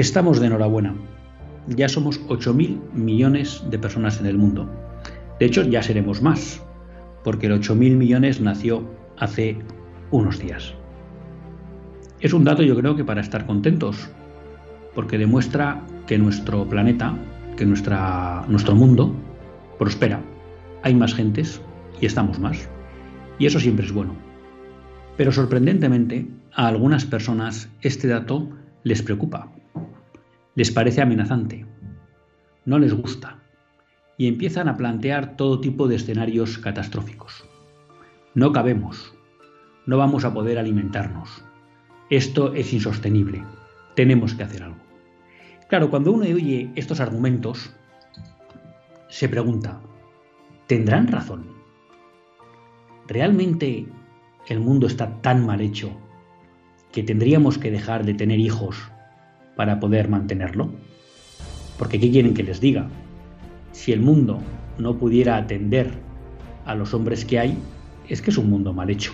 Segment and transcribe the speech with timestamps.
[0.00, 0.94] Estamos de enhorabuena.
[1.66, 4.66] Ya somos 8.000 millones de personas en el mundo.
[5.38, 6.62] De hecho, ya seremos más,
[7.22, 8.82] porque el 8.000 millones nació
[9.18, 9.58] hace
[10.10, 10.72] unos días.
[12.18, 14.08] Es un dato yo creo que para estar contentos,
[14.94, 17.14] porque demuestra que nuestro planeta,
[17.58, 19.14] que nuestra, nuestro mundo
[19.78, 20.22] prospera.
[20.82, 21.60] Hay más gentes
[22.00, 22.70] y estamos más.
[23.38, 24.14] Y eso siempre es bueno.
[25.18, 28.48] Pero sorprendentemente, a algunas personas este dato
[28.82, 29.59] les preocupa
[30.54, 31.66] les parece amenazante,
[32.64, 33.38] no les gusta
[34.16, 37.44] y empiezan a plantear todo tipo de escenarios catastróficos.
[38.34, 39.14] No cabemos,
[39.86, 41.44] no vamos a poder alimentarnos,
[42.10, 43.44] esto es insostenible,
[43.94, 44.80] tenemos que hacer algo.
[45.68, 47.72] Claro, cuando uno oye estos argumentos,
[49.08, 49.80] se pregunta,
[50.66, 51.46] ¿tendrán razón?
[53.06, 53.86] ¿Realmente
[54.48, 55.92] el mundo está tan mal hecho
[56.92, 58.89] que tendríamos que dejar de tener hijos
[59.60, 60.70] para poder mantenerlo?
[61.78, 62.88] Porque ¿qué quieren que les diga?
[63.72, 64.40] Si el mundo
[64.78, 65.90] no pudiera atender
[66.64, 67.58] a los hombres que hay,
[68.08, 69.12] es que es un mundo mal hecho.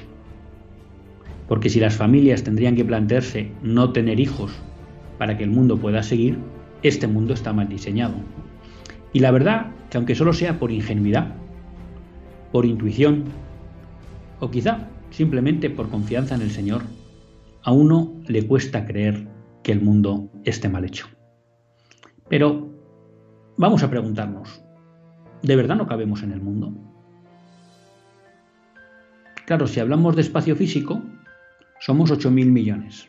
[1.49, 4.53] Porque si las familias tendrían que plantearse no tener hijos
[5.19, 6.39] para que el mundo pueda seguir,
[6.85, 8.15] este mundo está mal diseñado.
[9.13, 11.35] Y la verdad que aunque solo sea por ingenuidad,
[12.53, 13.25] por intuición,
[14.39, 16.83] o quizá simplemente por confianza en el Señor,
[17.65, 19.35] a uno le cuesta creer
[19.67, 21.09] que el mundo esté mal hecho.
[22.29, 22.71] Pero
[23.57, 24.63] vamos a preguntarnos,
[25.43, 26.73] ¿de verdad no cabemos en el mundo?
[29.45, 31.03] Claro, si hablamos de espacio físico,
[31.81, 33.09] somos 8.000 millones.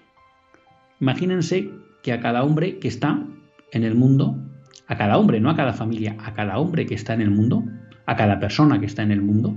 [1.00, 1.70] Imagínense
[2.02, 3.24] que a cada hombre que está
[3.72, 4.36] en el mundo,
[4.88, 7.66] a cada hombre, no a cada familia, a cada hombre que está en el mundo,
[8.08, 9.56] a cada persona que está en el mundo,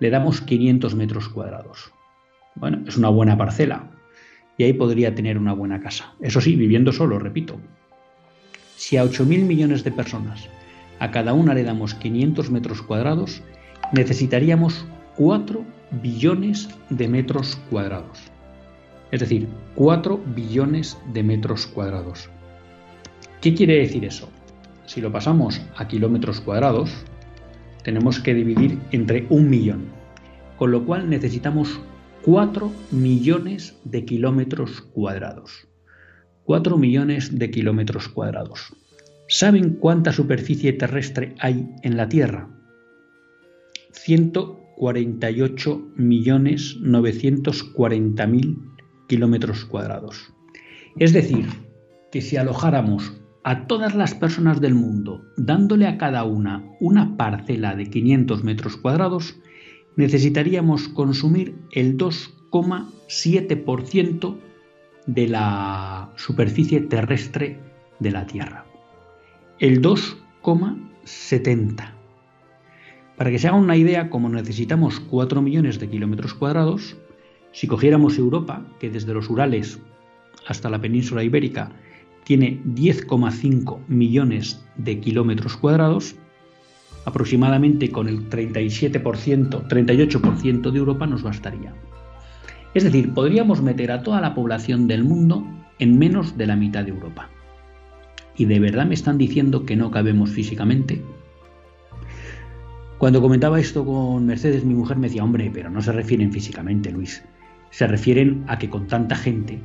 [0.00, 1.92] le damos 500 metros cuadrados.
[2.54, 3.91] Bueno, es una buena parcela,
[4.58, 6.14] y ahí podría tener una buena casa.
[6.20, 7.58] Eso sí, viviendo solo, repito.
[8.76, 10.48] Si a 8.000 millones de personas
[10.98, 13.42] a cada una le damos 500 metros cuadrados,
[13.92, 14.86] necesitaríamos
[15.16, 15.64] 4
[16.02, 18.20] billones de metros cuadrados.
[19.10, 22.30] Es decir, 4 billones de metros cuadrados.
[23.40, 24.28] ¿Qué quiere decir eso?
[24.86, 27.04] Si lo pasamos a kilómetros cuadrados,
[27.82, 29.86] tenemos que dividir entre un millón,
[30.56, 31.80] con lo cual necesitamos
[32.24, 35.66] 4 millones de kilómetros cuadrados.
[36.44, 38.76] 4 millones de kilómetros cuadrados.
[39.26, 42.48] ¿Saben cuánta superficie terrestre hay en la Tierra?
[43.90, 48.58] 148 millones 940 mil
[49.08, 50.32] kilómetros cuadrados.
[51.00, 51.46] Es decir,
[52.12, 57.74] que si alojáramos a todas las personas del mundo dándole a cada una una parcela
[57.74, 59.40] de 500 metros cuadrados,
[59.96, 64.36] necesitaríamos consumir el 2,7%
[65.06, 67.60] de la superficie terrestre
[67.98, 68.66] de la Tierra.
[69.58, 71.94] El 2,70.
[73.16, 76.96] Para que se hagan una idea, como necesitamos 4 millones de kilómetros cuadrados,
[77.52, 79.78] si cogiéramos Europa, que desde los Urales
[80.48, 81.70] hasta la península ibérica
[82.24, 86.16] tiene 10,5 millones de kilómetros cuadrados,
[87.04, 91.74] aproximadamente con el 37%, 38% de Europa nos bastaría.
[92.74, 95.44] Es decir, podríamos meter a toda la población del mundo
[95.78, 97.28] en menos de la mitad de Europa.
[98.36, 101.02] ¿Y de verdad me están diciendo que no cabemos físicamente?
[102.98, 106.92] Cuando comentaba esto con Mercedes, mi mujer me decía, hombre, pero no se refieren físicamente,
[106.92, 107.22] Luis.
[107.70, 109.60] Se refieren a que con tanta gente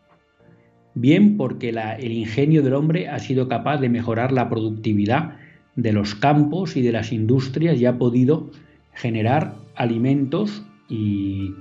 [0.94, 5.35] Bien porque el ingenio del hombre ha sido capaz de mejorar la productividad
[5.75, 8.50] de los campos y de las industrias y ha podido
[8.94, 11.53] generar alimentos y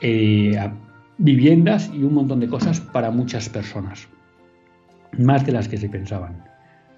[0.00, 0.70] eh,
[1.18, 4.06] viviendas y un montón de cosas para muchas personas,
[5.18, 6.44] más de las que se pensaban.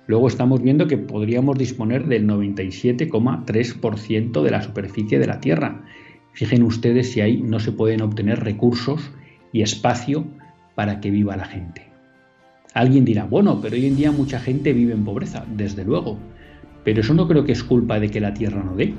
[0.07, 5.83] Luego estamos viendo que podríamos disponer del 97,3% de la superficie de la Tierra
[6.39, 9.11] Fijen ustedes si ahí no se pueden obtener recursos
[9.53, 10.25] y espacio
[10.77, 11.83] para que viva la gente.
[12.75, 16.17] Alguien dirá, bueno, pero hoy en día mucha gente vive en pobreza, desde luego,
[16.85, 18.95] pero eso no creo que es culpa de que la tierra no dé.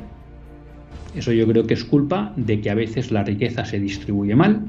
[1.16, 4.66] Eso yo creo que es culpa de que a veces la riqueza se distribuye mal,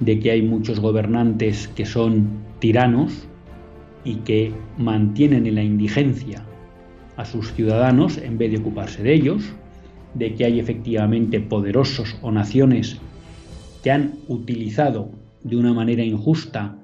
[0.00, 2.26] de que hay muchos gobernantes que son
[2.58, 3.28] tiranos
[4.02, 6.44] y que mantienen en la indigencia
[7.16, 9.54] a sus ciudadanos en vez de ocuparse de ellos,
[10.14, 13.00] de que hay efectivamente poderosos o naciones
[13.82, 15.10] que han utilizado
[15.42, 16.76] de una manera injusta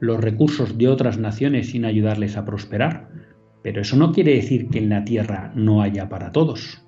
[0.00, 3.08] los recursos de otras naciones sin ayudarles a prosperar,
[3.62, 6.82] pero eso no quiere decir que en la tierra no haya para todos.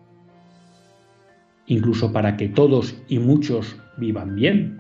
[1.67, 4.79] Incluso para que todos y muchos vivan bien.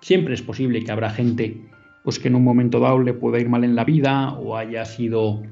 [0.00, 1.60] Siempre es posible que habrá gente
[2.02, 4.84] pues que en un momento dado le pueda ir mal en la vida o haya
[4.84, 5.42] sido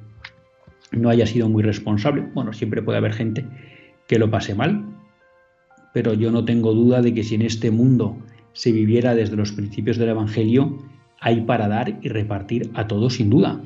[0.93, 2.23] no haya sido muy responsable.
[2.33, 3.45] Bueno, siempre puede haber gente
[4.07, 4.88] que lo pase mal,
[5.99, 8.17] pero yo no tengo duda de que si en este mundo
[8.53, 10.79] se viviera desde los principios del Evangelio,
[11.19, 13.61] hay para dar y repartir a todos sin duda.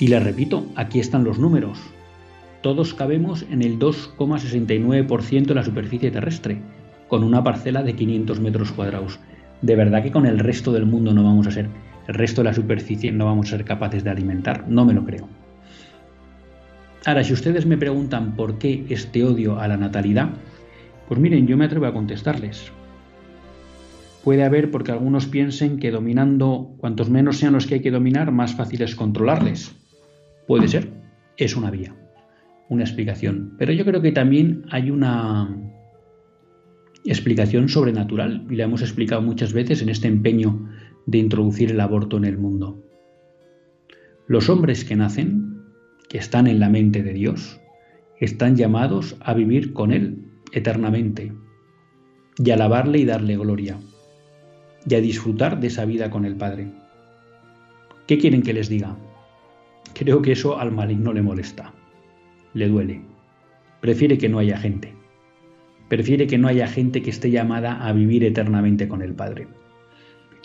[0.00, 1.78] Y les repito, aquí están los números.
[2.60, 6.60] Todos cabemos en el 2,69% de la superficie terrestre,
[7.06, 9.20] con una parcela de 500 metros cuadrados.
[9.62, 11.68] De verdad que con el resto del mundo no vamos a ser,
[12.08, 15.04] el resto de la superficie no vamos a ser capaces de alimentar, no me lo
[15.04, 15.28] creo.
[17.06, 20.30] Ahora, si ustedes me preguntan por qué este odio a la natalidad,
[21.10, 22.70] pues miren, yo me atrevo a contestarles.
[24.22, 28.30] Puede haber porque algunos piensen que dominando, cuantos menos sean los que hay que dominar,
[28.30, 29.74] más fácil es controlarles.
[30.46, 30.92] Puede ser,
[31.36, 31.96] es una vía,
[32.68, 33.56] una explicación.
[33.58, 35.52] Pero yo creo que también hay una
[37.04, 40.68] explicación sobrenatural, y la hemos explicado muchas veces en este empeño
[41.06, 42.84] de introducir el aborto en el mundo.
[44.28, 45.64] Los hombres que nacen
[46.08, 47.60] que están en la mente de Dios,
[48.20, 51.32] están llamados a vivir con Él eternamente
[52.36, 53.78] y alabarle y darle gloria
[54.88, 56.68] y a disfrutar de esa vida con el Padre.
[58.06, 58.96] ¿Qué quieren que les diga?
[59.94, 61.72] Creo que eso al maligno le molesta,
[62.54, 63.02] le duele.
[63.80, 64.94] Prefiere que no haya gente.
[65.88, 69.48] Prefiere que no haya gente que esté llamada a vivir eternamente con el Padre.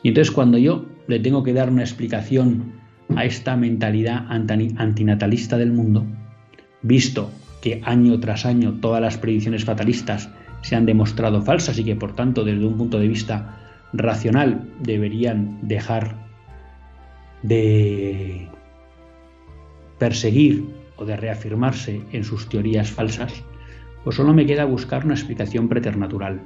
[0.03, 2.73] Y entonces cuando yo le tengo que dar una explicación
[3.15, 6.05] a esta mentalidad antinatalista del mundo,
[6.81, 7.31] visto
[7.65, 10.29] que año tras año todas las predicciones fatalistas
[10.61, 13.57] se han demostrado falsas y que por tanto desde un punto de vista
[13.91, 16.15] racional deberían dejar
[17.41, 18.47] de
[19.97, 20.63] perseguir
[20.97, 23.33] o de reafirmarse en sus teorías falsas,
[24.03, 26.41] pues solo me queda buscar una explicación preternatural.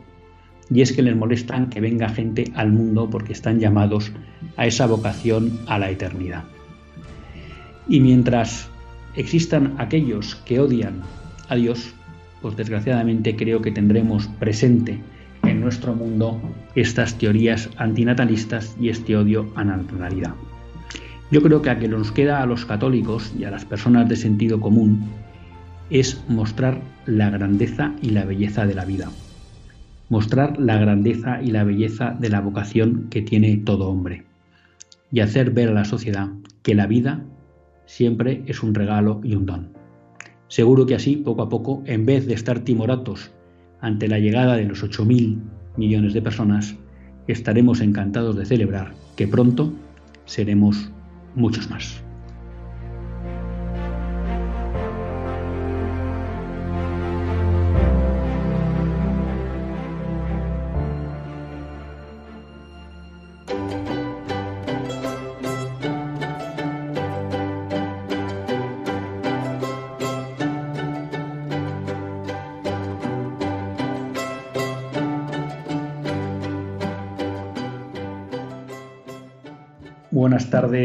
[0.69, 4.13] Y es que les molestan que venga gente al mundo porque están llamados
[4.55, 6.45] a esa vocación a la eternidad.
[7.89, 8.69] Y mientras
[9.19, 11.01] existan aquellos que odian
[11.49, 11.93] a Dios,
[12.41, 14.99] pues desgraciadamente creo que tendremos presente
[15.43, 16.39] en nuestro mundo
[16.75, 20.33] estas teorías antinatalistas y este odio a la natalidad.
[21.31, 24.15] Yo creo que a que nos queda a los católicos y a las personas de
[24.15, 25.09] sentido común
[25.89, 29.11] es mostrar la grandeza y la belleza de la vida,
[30.07, 34.23] mostrar la grandeza y la belleza de la vocación que tiene todo hombre
[35.11, 36.29] y hacer ver a la sociedad
[36.63, 37.23] que la vida
[37.89, 39.73] siempre es un regalo y un don.
[40.47, 43.31] Seguro que así, poco a poco, en vez de estar timoratos
[43.81, 45.39] ante la llegada de los 8.000
[45.75, 46.75] millones de personas,
[47.27, 49.73] estaremos encantados de celebrar que pronto
[50.25, 50.91] seremos
[51.33, 52.03] muchos más.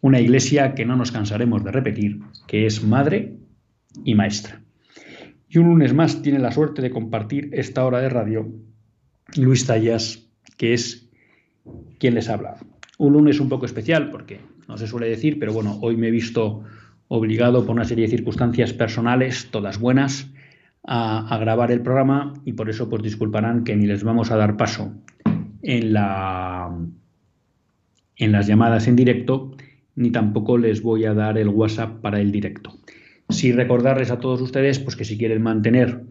[0.00, 3.36] Una iglesia que no nos cansaremos de repetir, que es madre
[4.04, 4.62] y maestra.
[5.48, 8.48] Y un lunes más tiene la suerte de compartir esta hora de radio
[9.36, 11.08] Luis Tallas, que es
[11.98, 12.56] quien les habla.
[12.98, 16.10] Un lunes un poco especial porque no se suele decir, pero bueno, hoy me he
[16.10, 16.62] visto
[17.08, 20.30] obligado por una serie de circunstancias personales, todas buenas,
[20.86, 24.56] a, grabar el programa y por eso pues disculparán que ni les vamos a dar
[24.56, 24.94] paso
[25.62, 26.74] en, la,
[28.16, 29.56] en las llamadas en directo
[29.98, 32.78] ni tampoco les voy a dar el WhatsApp para el directo.
[33.28, 36.04] Sí recordarles a todos ustedes pues que si quieren mantener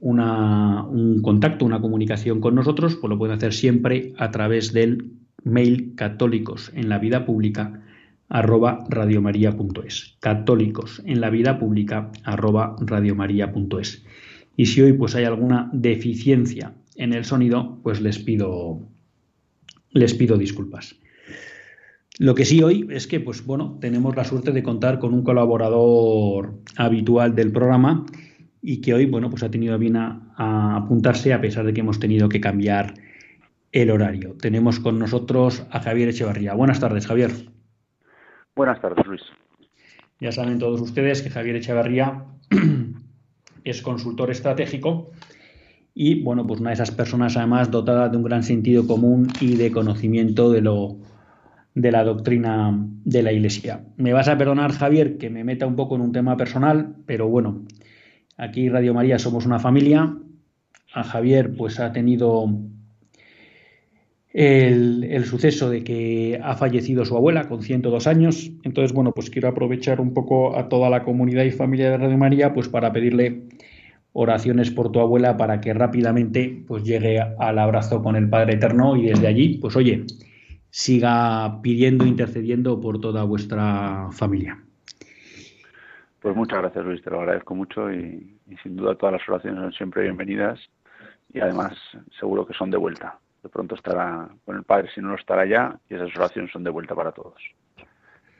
[0.00, 5.10] un contacto, una comunicación con nosotros, pues lo pueden hacer siempre a través del
[5.42, 7.82] mail católicos en la vida pública
[8.28, 14.04] arroba radiomaria.es católicos en la vida pública arroba radiomaria.es
[14.56, 18.80] y si hoy pues hay alguna deficiencia en el sonido pues les pido
[19.92, 20.96] les pido disculpas
[22.18, 25.22] lo que sí hoy es que, pues bueno, tenemos la suerte de contar con un
[25.22, 28.06] colaborador habitual del programa
[28.60, 32.00] y que hoy, bueno, pues ha tenido bien a, apuntarse a pesar de que hemos
[32.00, 32.94] tenido que cambiar
[33.70, 34.36] el horario.
[34.40, 36.54] Tenemos con nosotros a Javier Echevarría.
[36.54, 37.30] Buenas tardes, Javier.
[38.56, 39.22] Buenas tardes, Luis.
[40.20, 42.24] Ya saben todos ustedes que Javier Echevarría
[43.64, 45.12] es consultor estratégico
[45.94, 49.54] y, bueno, pues una de esas personas además dotada de un gran sentido común y
[49.54, 50.98] de conocimiento de lo
[51.74, 53.84] de la doctrina de la Iglesia.
[53.96, 57.28] Me vas a perdonar, Javier, que me meta un poco en un tema personal, pero
[57.28, 57.64] bueno,
[58.36, 60.16] aquí Radio María somos una familia.
[60.94, 62.48] A Javier pues ha tenido
[64.32, 68.50] el, suceso de que ha fallecido su abuela con 102 años.
[68.62, 72.18] Entonces, bueno, pues quiero aprovechar un poco a toda la comunidad y familia de Radio
[72.18, 73.42] María pues para pedirle
[74.12, 78.96] oraciones por tu abuela para que rápidamente pues llegue al abrazo con el Padre Eterno
[78.96, 80.04] y desde allí, pues oye,
[80.70, 84.58] siga pidiendo, intercediendo por toda vuestra familia.
[86.20, 89.72] Pues muchas gracias Luis, te lo agradezco mucho y, sin duda todas las oraciones son
[89.72, 90.58] siempre bienvenidas
[91.32, 91.74] y además
[92.18, 93.18] seguro que son de vuelta.
[93.42, 96.64] De pronto estará con el Padre, si no lo estará ya, y esas oraciones son
[96.64, 97.40] de vuelta para todos.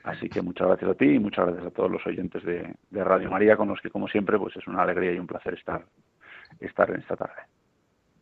[0.03, 3.03] Así que muchas gracias a ti y muchas gracias a todos los oyentes de, de
[3.03, 5.85] Radio María, con los que como siempre pues es una alegría y un placer estar,
[6.59, 7.41] estar en esta tarde.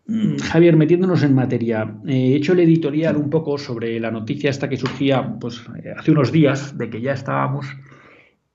[0.08, 4.70] Mm, Javier, metiéndonos en materia, he hecho el editorial un poco sobre la noticia esta
[4.70, 7.68] que surgía pues, eh, hace unos días de que ya estábamos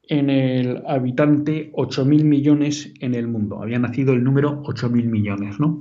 [0.09, 3.62] en el habitante 8.000 millones en el mundo.
[3.62, 5.78] Había nacido el número 8.000 millones, ¿no?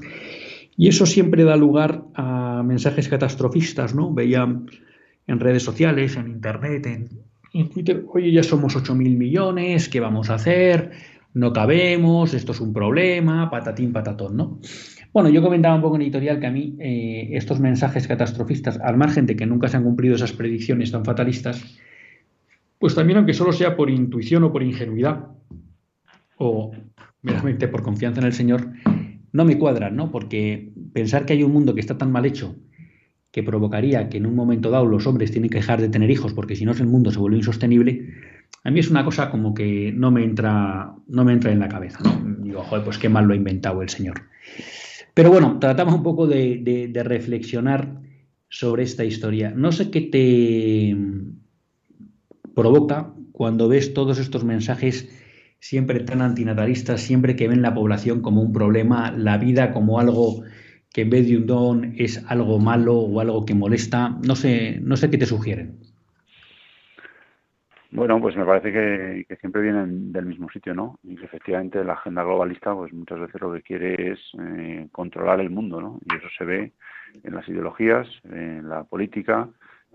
[0.75, 4.13] Y eso siempre da lugar a mensajes catastrofistas, ¿no?
[4.13, 4.43] Veía
[5.27, 7.09] en redes sociales, en Internet, en,
[7.53, 10.91] en Twitter, oye, ya somos 8.000 millones, ¿qué vamos a hacer?
[11.33, 14.59] No cabemos, esto es un problema, patatín, patatón, ¿no?
[15.13, 18.97] Bueno, yo comentaba un poco en editorial que a mí eh, estos mensajes catastrofistas, al
[18.97, 21.77] margen de que nunca se han cumplido esas predicciones tan fatalistas,
[22.79, 25.27] pues también aunque solo sea por intuición o por ingenuidad,
[26.37, 26.71] o
[27.21, 28.71] meramente por confianza en el Señor,
[29.33, 30.11] no me cuadran, ¿no?
[30.11, 32.55] Porque pensar que hay un mundo que está tan mal hecho
[33.31, 36.33] que provocaría que en un momento dado los hombres tienen que dejar de tener hijos
[36.33, 38.09] porque si no el mundo se vuelve insostenible,
[38.63, 41.69] a mí es una cosa como que no me entra, no me entra en la
[41.69, 41.99] cabeza.
[42.03, 42.43] ¿no?
[42.43, 44.21] Digo, joder, pues qué mal lo ha inventado el señor.
[45.13, 48.01] Pero bueno, tratamos un poco de, reflexionar
[48.49, 49.51] sobre esta historia.
[49.51, 50.95] No sé qué te
[52.55, 55.09] provoca cuando ves todos estos mensajes
[55.59, 60.43] siempre tan antinatalistas, siempre que ven la población como un problema, la vida como algo
[60.93, 64.17] que en vez de un don es algo malo o algo que molesta.
[64.25, 65.90] No sé, no sé qué te sugieren.
[67.93, 70.97] Bueno, pues me parece que, siempre vienen del mismo sitio, ¿no?
[71.03, 75.41] Y que efectivamente la agenda globalista, pues muchas veces lo que quiere es eh, controlar
[75.41, 75.99] el mundo, ¿no?
[76.05, 76.71] Y eso se ve
[77.21, 79.49] en las ideologías, en la política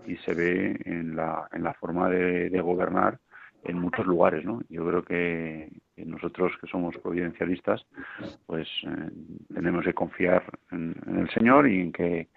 [0.05, 3.17] y se ve en la, en la forma de, gobernar
[3.63, 4.61] en muchos lugares, ¿no?
[4.69, 7.83] Yo creo que, nosotros que somos providencialistas,
[8.45, 9.09] pues eh,
[9.51, 12.27] tenemos que confiar en, el Señor y en que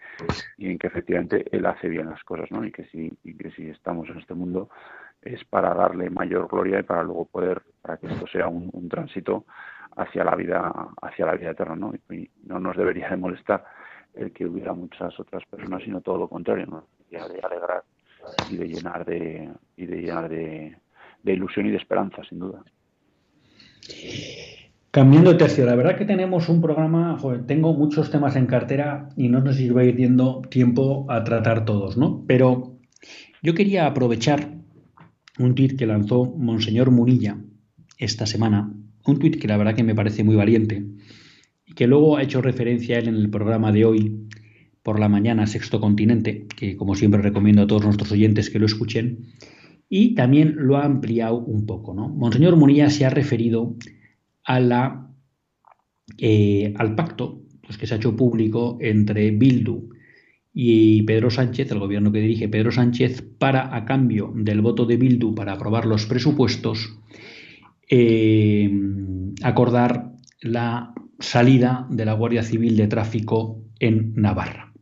[0.57, 2.65] y en que efectivamente Él hace bien las cosas, ¿no?
[2.65, 4.71] Y que si y que si estamos en este mundo
[5.23, 9.45] es para darle mayor gloria y para luego poder, para que esto sea un, tránsito
[9.97, 10.73] hacia la vida,
[11.03, 11.93] hacia la vida eterna, ¿no?
[12.11, 13.65] Y, no nos debería de molestar
[14.15, 16.87] el que hubiera muchas otras personas, sino todo lo contrario, ¿no?
[17.11, 17.83] de alegrar
[18.51, 20.77] y de llenar de, y de llenar de,
[21.25, 22.63] ilusión y de esperanza, sin duda.
[24.91, 29.09] Cambiando de tercio, la verdad que tenemos un programa, joder, tengo muchos temas en cartera
[29.17, 32.25] y no nos iba a ir dando tiempo a tratar todos, ¿no?
[32.27, 32.77] Pero
[33.43, 34.60] yo quería aprovechar
[35.41, 37.39] un tuit que lanzó Monseñor Munilla
[37.99, 38.73] esta semana,
[39.07, 40.85] un tuit que la verdad que me parece muy valiente
[41.65, 44.29] y que luego ha hecho referencia a él en el programa de hoy
[44.83, 48.67] por la mañana Sexto Continente, que como siempre recomiendo a todos nuestros oyentes que lo
[48.67, 49.27] escuchen,
[49.89, 51.95] y también lo ha ampliado un poco.
[51.95, 52.09] ¿no?
[52.09, 53.77] Monseñor Munilla se ha referido
[54.45, 55.11] a la,
[56.19, 59.90] eh, al pacto pues, que se ha hecho público entre Bildu
[60.53, 64.97] y Pedro Sánchez, el gobierno que dirige Pedro Sánchez, para, a cambio del voto de
[64.97, 66.99] Bildu para aprobar los presupuestos,
[67.89, 68.71] eh,
[69.43, 74.73] acordar la salida de la Guardia Civil de Tráfico en Navarra.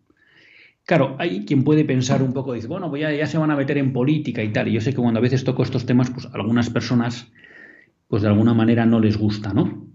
[0.86, 3.56] Claro, hay quien puede pensar un poco, dice, bueno, pues ya, ya, se van a
[3.56, 4.68] meter en política y tal.
[4.68, 7.30] Y yo sé que cuando a veces toco estos temas, pues algunas personas,
[8.06, 9.87] pues de alguna manera no les gusta, ¿no?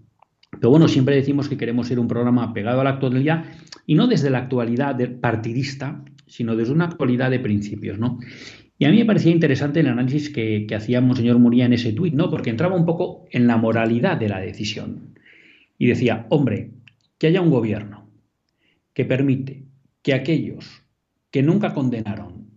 [0.64, 3.44] Pero bueno, siempre decimos que queremos ser un programa pegado a la actualidad
[3.84, 8.18] y no desde la actualidad partidista, sino desde una actualidad de principios, ¿no?
[8.78, 11.92] Y a mí me parecía interesante el análisis que, que hacía Monseñor Muría en ese
[11.92, 12.30] tuit, ¿no?
[12.30, 15.18] Porque entraba un poco en la moralidad de la decisión.
[15.76, 16.70] Y decía, hombre,
[17.18, 18.08] que haya un gobierno
[18.94, 19.66] que permite
[20.00, 20.82] que aquellos
[21.30, 22.48] que nunca condenaron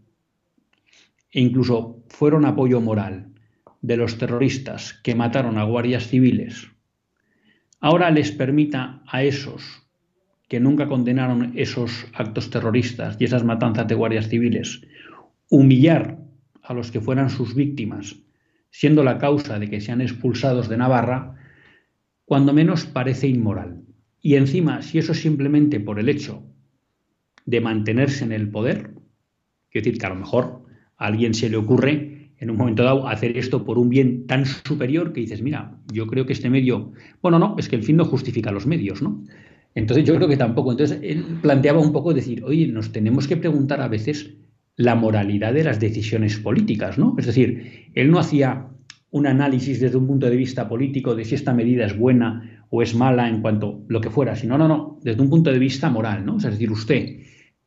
[1.29, 3.33] e incluso fueron apoyo moral
[3.81, 6.69] de los terroristas que mataron a guardias civiles
[7.79, 9.83] ahora les permita a esos
[10.47, 14.81] que nunca condenaron esos actos terroristas y esas matanzas de guardias civiles,
[15.49, 16.19] humillar
[16.63, 18.15] a los que fueran sus víctimas,
[18.69, 21.35] siendo la causa de que sean expulsados de Navarra,
[22.25, 23.83] cuando menos parece inmoral.
[24.21, 26.43] Y encima, si eso es simplemente por el hecho
[27.45, 28.91] de mantenerse en el poder,
[29.69, 30.65] quiero decir que a lo mejor
[30.97, 34.45] a alguien se le ocurre en un momento dado hacer esto por un bien tan
[34.45, 37.97] superior que dices, mira, yo creo que este medio, bueno, no, es que el fin
[37.97, 39.23] no justifica los medios, ¿no?
[39.75, 40.71] Entonces yo creo que tampoco.
[40.71, 44.33] Entonces él planteaba un poco decir, oye, nos tenemos que preguntar a veces
[44.75, 47.15] la moralidad de las decisiones políticas, ¿no?
[47.17, 48.67] Es decir, él no hacía
[49.11, 52.81] un análisis desde un punto de vista político de si esta medida es buena o
[52.81, 55.89] es mala en cuanto lo que fuera, sino, no, no, desde un punto de vista
[55.89, 56.37] moral, ¿no?
[56.37, 57.19] Es decir, usted,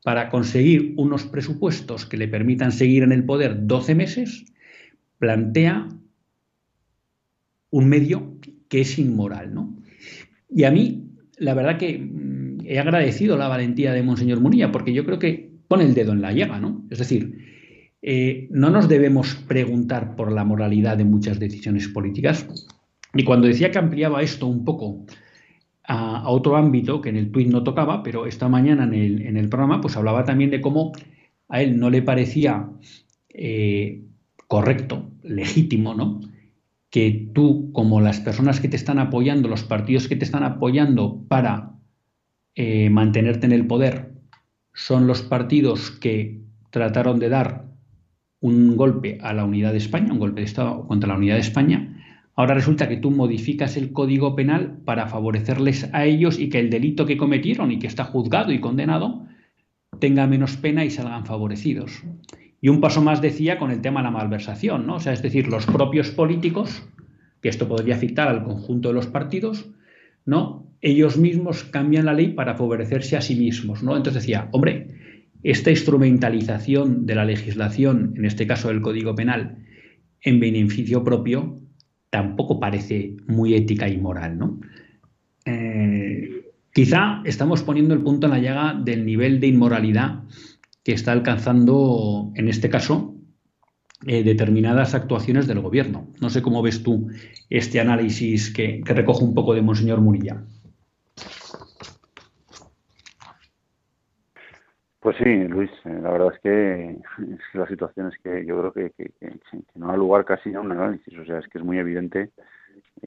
[0.02, 4.46] para conseguir unos presupuestos que le permitan seguir en el poder 12 meses,
[5.20, 5.86] plantea
[7.70, 9.76] un medio que es inmoral, ¿no?
[10.48, 14.92] Y a mí, la verdad que mm, he agradecido la valentía de Monseñor Munilla, porque
[14.92, 16.84] yo creo que pone el dedo en la llaga, ¿no?
[16.90, 17.38] Es decir,
[18.02, 22.48] eh, no nos debemos preguntar por la moralidad de muchas decisiones políticas.
[23.14, 25.04] Y cuando decía que ampliaba esto un poco
[25.84, 29.80] a, otro ámbito que en el tuit no tocaba, pero esta mañana en el, programa,
[29.80, 30.92] pues hablaba también de cómo
[31.48, 32.70] a él no le parecía
[33.28, 34.02] eh,
[34.50, 36.20] correcto, legítimo, ¿no?
[36.90, 41.24] Que tú, como las personas que te están apoyando, los partidos que te están apoyando
[41.28, 41.78] para
[42.56, 44.10] eh, mantenerte en el poder,
[44.74, 47.66] son los partidos que trataron de dar
[48.40, 51.42] un golpe a la unidad de España, un golpe de Estado contra la unidad de
[51.42, 52.02] España,
[52.34, 56.70] ahora resulta que tú modificas el código penal para favorecerles a ellos y que el
[56.70, 59.28] delito que cometieron y que está juzgado y condenado
[60.00, 62.02] tenga menos pena y salgan favorecidos.
[62.60, 64.96] Y un paso más decía con el tema de la malversación, ¿no?
[64.96, 66.82] O sea, es decir, los propios políticos,
[67.40, 69.70] que esto podría afectar al conjunto de los partidos,
[70.26, 70.66] ¿no?
[70.82, 73.96] Ellos mismos cambian la ley para favorecerse a sí mismos, ¿no?
[73.96, 74.88] Entonces decía, hombre,
[75.42, 79.64] esta instrumentalización de la legislación, en este caso del Código Penal,
[80.20, 81.56] en beneficio propio
[82.10, 84.60] tampoco parece muy ética y moral, ¿no?
[85.46, 86.42] Eh,
[86.74, 90.24] quizá estamos poniendo el punto en la llaga del nivel de inmoralidad
[90.84, 93.14] que está alcanzando, en este caso,
[94.06, 96.08] eh, determinadas actuaciones del gobierno.
[96.20, 97.10] No sé cómo ves tú
[97.50, 100.42] este análisis que, que recoge un poco de Monseñor Murilla.
[105.00, 106.98] Pues sí, Luis, eh, la verdad es que
[107.54, 109.10] la situación es que yo creo que,
[109.74, 112.30] no da lugar casi a un análisis, o sea, es que es muy evidente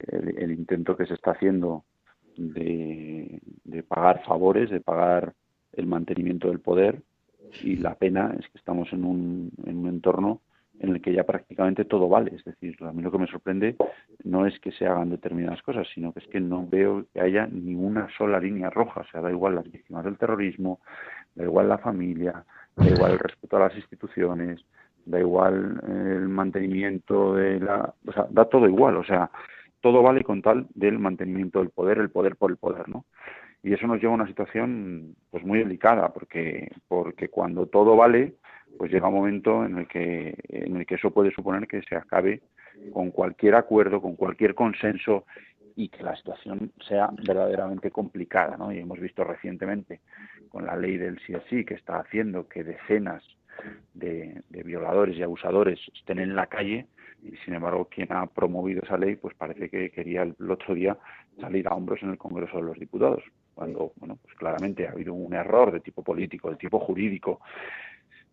[0.08, 1.86] el, intento que se está haciendo
[2.36, 3.40] de,
[3.88, 5.34] pagar favores, de pagar
[5.74, 7.00] el mantenimiento del poder
[7.62, 10.42] y la pena es que estamos en un, en un entorno
[10.80, 12.36] en el que ya prácticamente todo vale.
[12.36, 13.76] Es decir, a mí lo que me sorprende
[14.24, 17.48] no es que se hagan determinadas cosas, sino que es que no veo que haya
[17.48, 19.02] ni una sola línea roja.
[19.02, 20.80] O sea, da igual las víctimas del terrorismo,
[21.36, 22.44] da igual la familia,
[22.76, 24.66] da igual el respeto a las instituciones,
[25.06, 27.94] da igual el mantenimiento de la...
[28.08, 28.98] O sea, da todo igual.
[28.98, 29.30] O sea,
[29.80, 33.06] todo vale con tal del mantenimiento del poder, el poder por el poder, ¿no?
[33.64, 38.36] Y eso nos lleva a una situación pues muy delicada, porque, porque cuando todo vale,
[38.78, 41.96] pues llega un momento en el que en el que eso puede suponer que se
[41.96, 42.42] acabe
[42.92, 45.26] con cualquier acuerdo, con cualquier consenso
[45.76, 48.72] y que la situación sea verdaderamente complicada, ¿no?
[48.72, 50.02] Y hemos visto recientemente
[50.50, 53.24] con la ley del sí que está haciendo que decenas
[53.94, 56.88] de, violadores y abusadores estén en la calle
[57.22, 60.98] y sin embargo quien ha promovido esa ley pues parece que quería el, otro día
[61.40, 65.14] salir a hombros en el Congreso de los Diputados cuando bueno pues claramente ha habido
[65.14, 67.40] un error de tipo político de tipo jurídico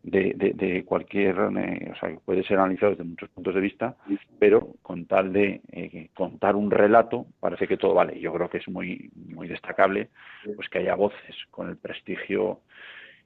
[0.02, 3.96] de, de, cualquier, eh, o sea, puede ser analizado desde muchos puntos de vista,
[4.38, 8.18] pero con tal de eh, contar un relato, parece que todo vale.
[8.18, 10.09] Yo creo que es muy, muy destacable
[10.56, 12.61] pues que haya voces con el prestigio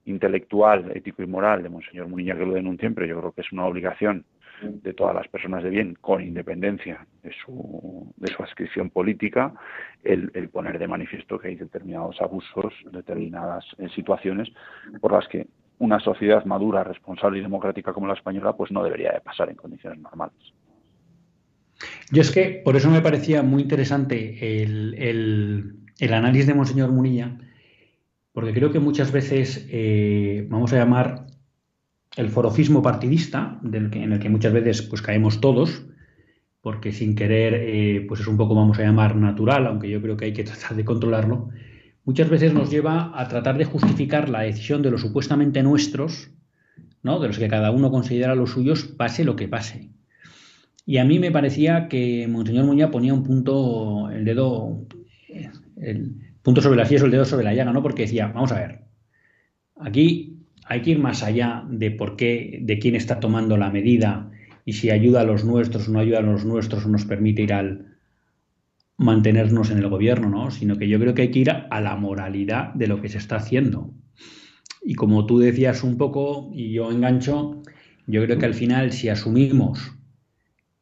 [0.07, 3.53] intelectual, ético y moral de Monseñor Munilla que lo denuncien, pero yo creo que es
[3.53, 4.25] una obligación
[4.63, 9.53] de todas las personas de bien, con independencia de su, de su adscripción política,
[10.03, 14.49] el, el poner de manifiesto que hay determinados abusos, determinadas eh, situaciones
[15.01, 15.47] por las que
[15.79, 19.57] una sociedad madura, responsable y democrática como la española, pues no debería de pasar en
[19.57, 20.55] condiciones normales.
[22.11, 27.37] Yo es que por eso me parecía muy interesante el, análisis de Monseñor Munilla,
[28.33, 31.27] porque creo que muchas veces, eh, vamos a llamar,
[32.17, 35.87] el forofismo partidista, del que, en el que muchas veces pues caemos todos,
[36.61, 40.17] porque sin querer, eh, pues es un poco, vamos a llamar, natural, aunque yo creo
[40.17, 41.51] que hay que tratar de controlarlo,
[42.05, 46.31] muchas veces nos lleva a tratar de justificar la decisión de los supuestamente nuestros,
[47.03, 47.19] ¿no?
[47.21, 49.91] de los que cada uno considera los suyos, pase lo que pase.
[50.87, 54.87] Y a mí me parecía que Monseñor Muñoz ponía un punto, el dedo,
[55.77, 57.83] el punto sobre la silla el dedo sobre la llaga, ¿no?
[57.83, 58.83] Porque decía, vamos a ver,
[59.77, 60.34] aquí
[60.67, 64.31] hay que ir más allá de por qué, de quién está tomando la medida
[64.65, 67.43] y si ayuda a los nuestros o no ayuda a los nuestros o nos permite
[67.43, 67.95] ir al,
[68.97, 70.51] mantenernos en el gobierno, ¿no?
[70.51, 73.19] Sino que yo creo que hay que ir a la moralidad de lo que se
[73.19, 73.93] está haciendo.
[74.83, 77.63] Y como tú decías un poco, y yo engancho,
[78.07, 79.97] yo creo que al final si asumimos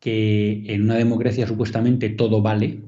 [0.01, 2.81] que en una democracia supuestamente todo vale,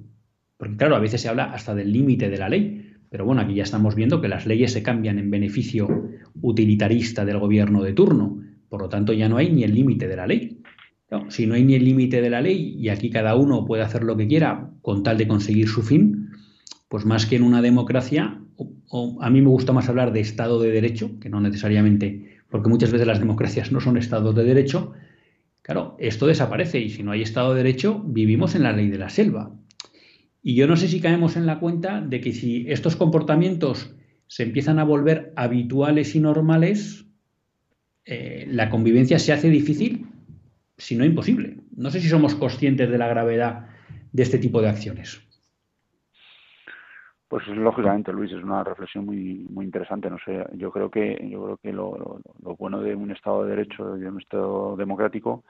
[0.57, 2.84] porque claro, a veces se habla hasta del límite de la ley,
[3.15, 6.11] pero bueno, aquí ya estamos viendo que las leyes se cambian en beneficio
[6.43, 10.17] utilitarista del gobierno de turno, por lo tanto ya no hay ni el límite de
[10.17, 10.61] la ley.
[11.29, 14.03] Si no hay ni el límite de la ley y aquí cada uno puede hacer
[14.03, 16.31] lo que quiera con tal de conseguir su fin,
[16.89, 18.41] pues más que en una democracia,
[18.89, 22.69] o, a mí me gusta más hablar de Estado de Derecho, que no necesariamente, porque
[22.69, 24.91] muchas veces las democracias no son Estados de Derecho,
[25.63, 28.99] claro, esto desaparece y si no hay Estado de Derecho, vivimos en la ley de
[28.99, 29.55] la selva.
[30.47, 34.43] Y yo no sé si caemos en la cuenta de que si estos comportamientos se
[34.43, 37.07] empiezan a volver habituales y normales,
[38.05, 40.07] eh, la convivencia se hace difícil
[40.77, 41.57] si no imposible.
[41.75, 43.69] No sé si somos conscientes de la gravedad
[44.13, 45.27] de este tipo de acciones.
[47.27, 50.11] Pues lógicamente, Luis, es una reflexión muy muy interesante.
[50.11, 52.21] No sé, yo creo que yo creo que lo,
[52.59, 55.43] bueno de un Estado de Derecho de un Estado democrático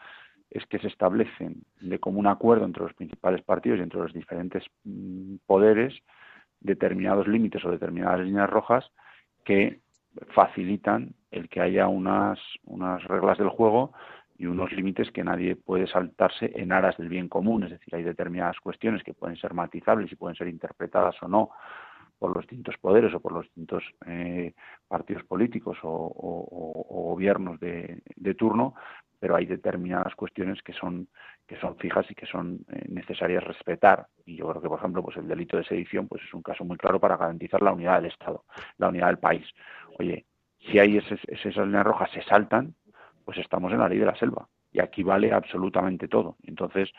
[0.55, 4.65] es que se establecen de común acuerdo entre los principales partidos y entre los diferentes
[4.85, 5.93] mm, poderes
[6.61, 8.91] determinados límites o determinadas líneas rojas
[9.45, 9.81] que
[10.29, 13.93] facilitan el que haya unas unas reglas del juego
[14.39, 17.65] y unos límites que nadie puede saltarse en aras del bien común.
[17.65, 21.51] Es decir, hay determinadas cuestiones que pueden ser matizables y pueden ser interpretadas o no
[22.19, 24.55] por los distintos poderes o por los distintos eh,
[24.89, 28.03] partidos políticos o, gobiernos de,
[28.37, 28.75] turno,
[29.21, 31.09] pero hay determinadas cuestiones que son
[31.47, 34.07] que son fijas y que son eh, necesarias respetar.
[34.25, 36.65] Y yo creo que, por ejemplo, pues el delito de sedición pues es un caso
[36.65, 38.45] muy claro para garantizar la unidad del Estado,
[38.79, 39.47] la unidad del país.
[39.99, 40.25] Oye,
[40.59, 42.75] si hay esas líneas rojas se saltan,
[43.25, 44.49] pues estamos en la ley de la selva.
[44.73, 46.37] y aquí vale absolutamente todo.
[46.43, 46.91] Entonces,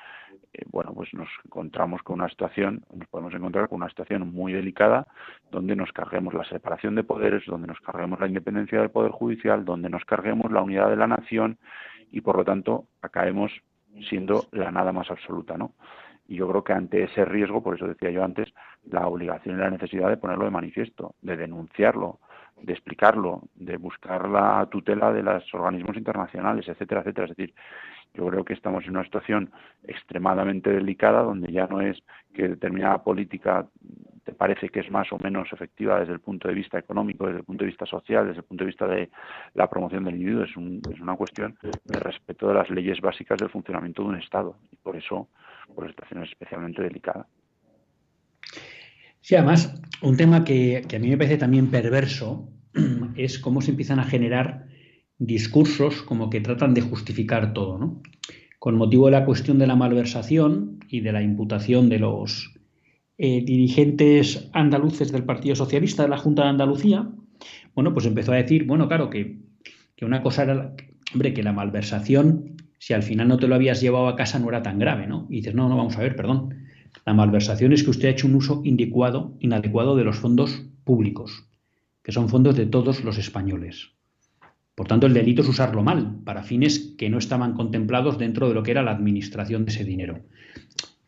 [0.57, 4.53] eh, bueno, pues nos encontramos con una situación, nos podemos encontrar con una situación muy
[4.53, 5.05] delicada
[5.51, 9.65] donde nos carguemos la separación de poderes, donde nos carguemos la independencia del poder judicial,
[9.65, 11.57] donde nos carguemos la unidad de la nación
[12.11, 13.51] y por lo tanto acabemos
[14.09, 15.73] siendo la nada más absoluta, ¿no?
[16.27, 18.51] Y yo creo que ante ese riesgo, por eso decía yo antes,
[18.85, 22.19] la obligación y la necesidad de ponerlo de manifiesto, de denunciarlo,
[22.61, 27.27] de explicarlo, de buscar la tutela de los organismos internacionales, etcétera, etcétera.
[27.27, 27.53] Es decir,
[28.15, 29.51] yo creo que estamos en una situación
[29.83, 32.01] extremadamente delicada donde ya no es
[32.33, 33.67] que determinada política
[34.23, 37.39] te parece que es más o menos efectiva desde el punto de vista económico, desde
[37.39, 39.09] el punto de vista social, desde el punto de vista de
[39.53, 43.49] la promoción del individuo, es, es una cuestión de respeto de las leyes básicas del
[43.49, 45.29] funcionamiento de un Estado y por eso
[45.73, 47.27] por la situación es especialmente delicada.
[49.21, 52.49] Sí, además, un tema que, que a mí me parece también perverso
[53.15, 54.64] es cómo se empiezan a generar
[55.17, 58.01] discursos como que tratan de justificar todo, ¿no?
[58.59, 62.53] Con motivo de la cuestión de la malversación y de la imputación de los
[63.17, 67.09] eh, dirigentes andaluces del Partido Socialista de la Junta de Andalucía,
[67.73, 69.37] bueno, pues empezó a decir, bueno, claro, que,
[69.95, 70.73] que una cosa era,
[71.13, 74.49] hombre, que la malversación, si al final no te lo habías llevado a casa, no
[74.49, 75.27] era tan grave, ¿no?
[75.29, 76.55] Y dices, no, no, vamos a ver, perdón.
[77.05, 81.47] La malversación es que usted ha hecho un uso inadecuado, inadecuado de los fondos públicos,
[82.03, 83.94] que son fondos de todos los españoles.
[84.75, 88.53] Por tanto, el delito es usarlo mal, para fines que no estaban contemplados dentro de
[88.53, 90.19] lo que era la administración de ese dinero.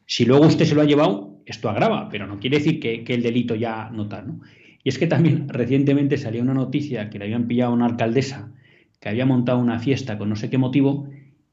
[0.06, 3.22] Si luego usted se lo ha llevado, esto agrava, pero no quiere decir que, el
[3.22, 4.28] delito ya no tal.
[4.28, 4.42] ¿no?
[4.84, 8.54] Y es que también recientemente salió una noticia que le habían pillado a una alcaldesa
[9.02, 11.08] que había montado una fiesta con no sé qué motivo,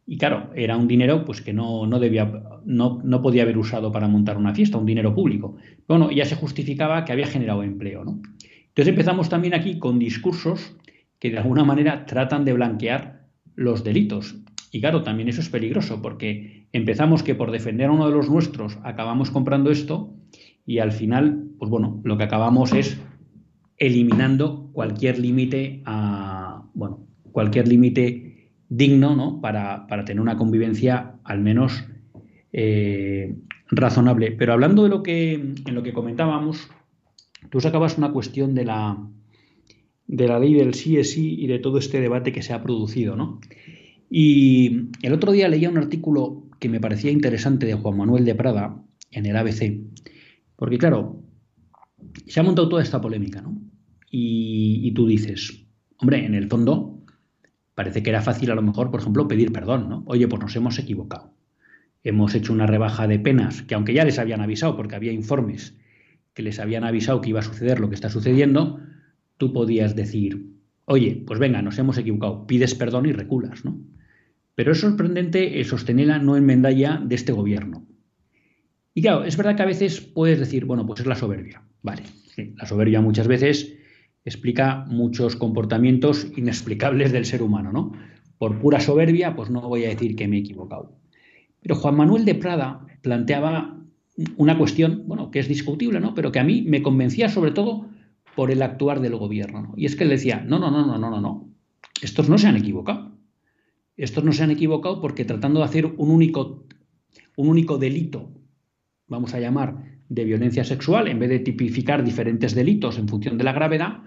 [0.06, 4.54] y claro, era un dinero pues que no, no podía haber usado para montar una
[4.54, 5.56] fiesta, un dinero público.
[5.88, 8.20] Bueno, ya se justificaba que había generado empleo, ¿no?
[8.68, 10.76] Entonces empezamos también aquí con discursos
[11.24, 14.36] que de alguna manera tratan de blanquear los delitos.
[14.70, 18.28] Y claro, también eso es peligroso porque empezamos que por defender a uno de los
[18.28, 20.12] nuestros acabamos comprando esto
[20.66, 23.00] y al final, pues bueno, lo que acabamos es
[23.78, 29.40] eliminando cualquier límite a, bueno, cualquier límite digno, ¿no?
[29.40, 31.86] Para, tener una convivencia al menos
[32.52, 33.34] eh,
[33.70, 34.32] razonable.
[34.32, 36.68] Pero hablando de lo que, en lo que comentábamos,
[37.48, 38.98] tú sacabas una cuestión de la,
[40.06, 42.62] de la ley del sí es sí y de todo este debate que se ha
[42.62, 43.40] producido, ¿no?
[44.10, 48.34] Y el otro día leía un artículo que me parecía interesante de Juan Manuel de
[48.34, 49.80] Prada en el ABC,
[50.56, 51.22] porque claro,
[52.26, 53.60] se ha montado toda esta polémica, ¿no?
[54.16, 55.66] Y, tú dices,
[55.98, 57.02] hombre, en el fondo
[57.74, 60.04] parece que era fácil a lo mejor, por ejemplo, pedir perdón, ¿no?
[60.06, 61.34] Oye, pues nos hemos equivocado.
[62.04, 65.76] Hemos hecho una rebaja de penas, que aunque ya les habían avisado, porque había informes
[66.32, 68.78] que les habían avisado que iba a suceder lo que está sucediendo,
[69.38, 73.80] tú podías decir, oye, pues venga, nos hemos equivocado, pides perdón y reculas, ¿no?
[74.54, 77.86] Pero es sorprendente sostenerla no enmendalla de este gobierno.
[78.94, 81.62] Y claro, es verdad que a veces puedes decir, bueno, pues es la soberbia.
[81.82, 82.04] Vale,
[82.56, 83.76] la soberbia muchas veces
[84.24, 87.92] explica muchos comportamientos inexplicables del ser humano, ¿no?
[88.38, 90.96] Por pura soberbia, pues no voy a decir que me he equivocado.
[91.60, 93.80] Pero Juan Manuel de Prada planteaba
[94.36, 96.14] una cuestión, bueno, que es discutible, ¿no?
[96.14, 97.88] Pero que a mí me convencía sobre todo
[98.34, 99.74] por el actuar del gobierno.
[99.76, 101.48] Y es que él decía, no, no, no, no, no, no, no.
[102.02, 103.12] Estos no se han equivocado.
[103.96, 106.66] Estos no se han equivocado porque tratando de hacer un único,
[107.36, 108.32] un único delito,
[109.06, 113.44] vamos a llamar, de violencia sexual, en vez de tipificar diferentes delitos en función de
[113.44, 114.02] la gravedad,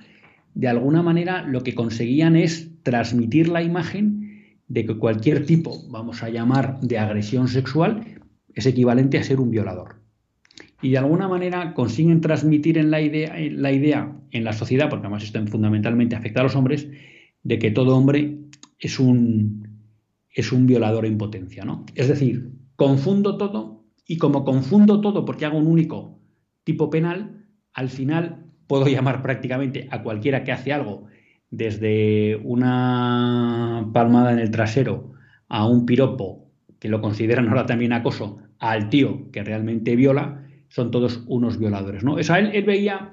[0.54, 6.24] de alguna manera lo que conseguían es transmitir la imagen de que cualquier tipo, vamos
[6.24, 8.20] a llamar, de agresión sexual
[8.54, 10.07] es equivalente a ser un violador
[10.82, 15.08] y de alguna manera consiguen transmitir en la idea, la idea en la sociedad, porque
[15.08, 16.88] además esto fundamentalmente afecta a los hombres,
[17.44, 18.38] de que todo hombre
[18.80, 19.68] es un,
[20.30, 21.66] es un violador en potencia.
[21.66, 21.86] ¿no?
[21.96, 26.20] Es decir, confundo todo y como confundo todo porque hago un único
[26.64, 31.06] tipo penal, al final puedo llamar prácticamente a cualquiera que hace algo,
[31.50, 35.14] desde una palmada en el trasero
[35.48, 40.92] a un piropo, que lo consideran ahora también acoso, al tío que realmente viola, son
[40.92, 42.04] todos unos violadores.
[42.04, 42.18] ¿no?
[42.20, 43.12] él, veía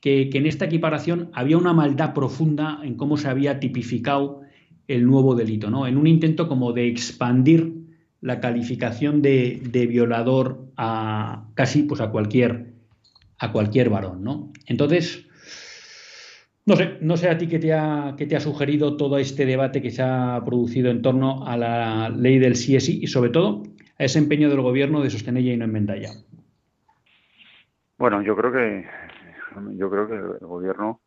[0.00, 4.40] que, en esta equiparación había una maldad profunda en cómo se había tipificado
[4.88, 5.86] el nuevo delito, ¿no?
[5.86, 7.80] en un intento como de expandir
[8.20, 12.70] la calificación de, violador a casi pues a cualquier
[13.38, 14.52] a cualquier varón, ¿no?
[14.66, 15.24] Entonces,
[16.66, 19.46] no sé, no sé a ti qué te ha, qué te ha sugerido todo este
[19.46, 23.62] debate que se ha producido en torno a la ley del CSI y sobre todo
[23.98, 26.10] a ese empeño del gobierno de sostenerla y no enmendarla.
[28.00, 28.86] Bueno, yo creo que
[29.76, 31.02] yo creo que el gobierno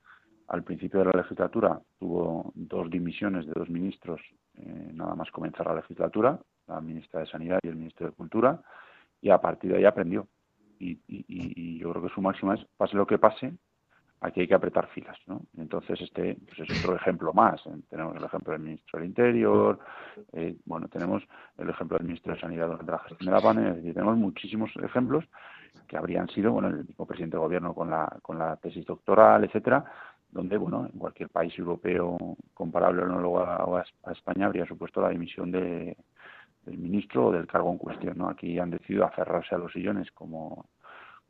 [0.47, 4.21] al principio de la legislatura tuvo dos dimisiones de dos ministros,
[4.57, 8.61] eh, nada más comenzar la legislatura, la ministra de Sanidad y el ministro de Cultura,
[9.21, 10.27] y a partir de ahí aprendió.
[10.77, 13.53] Y, yo creo que su máxima es, pase lo que pase,
[14.21, 15.41] aquí hay que apretar filas, ¿no?
[15.57, 17.63] Entonces este pues es otro ejemplo más.
[17.89, 19.79] Tenemos el ejemplo del ministro del Interior,
[20.33, 21.23] eh, bueno, tenemos
[21.57, 24.15] el ejemplo del ministro de Sanidad durante la gestión de la pandemia, es decir, tenemos
[24.15, 25.25] muchísimos ejemplos
[25.87, 29.43] que habrían sido, bueno, el mismo presidente de gobierno con la, con la tesis doctoral,
[29.43, 29.83] etcétera,
[30.31, 32.17] donde, bueno, en cualquier país europeo
[32.53, 35.95] comparable no a, a España habría supuesto la dimisión de,
[36.65, 38.29] del ministro o del cargo en cuestión, ¿no?
[38.29, 40.65] Aquí han decidido aferrarse a los sillones como